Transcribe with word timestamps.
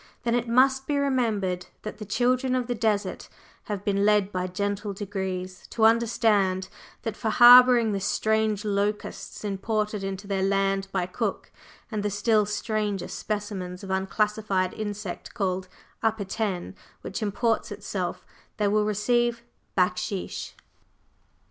Then, 0.23 0.33
it 0.33 0.47
must 0.47 0.87
be 0.87 0.97
remembered 0.97 1.67
that 1.83 1.99
the 1.99 2.05
"children 2.05 2.55
of 2.55 2.65
the 2.65 2.73
desert" 2.73 3.29
have 3.65 3.85
been 3.85 4.03
led 4.03 4.31
by 4.31 4.47
gentle 4.47 4.93
degrees 4.93 5.67
to 5.67 5.85
understand 5.85 6.69
that 7.03 7.15
for 7.15 7.29
harboring 7.29 7.91
the 7.91 7.99
strange 7.99 8.65
locusts 8.65 9.43
imported 9.43 10.03
into 10.03 10.25
their 10.25 10.41
land 10.41 10.87
by 10.91 11.05
Cook, 11.05 11.51
and 11.91 12.01
the 12.01 12.09
still 12.09 12.47
stranger 12.47 13.07
specimens 13.07 13.83
of 13.83 13.91
unclassified 13.91 14.73
insect 14.73 15.35
called 15.35 15.67
Upper 16.01 16.25
Ten, 16.25 16.73
which 17.01 17.21
imports 17.21 17.71
itself, 17.71 18.25
they 18.57 18.67
will 18.67 18.85
receive 18.85 19.43
"backsheesh." 19.77 20.53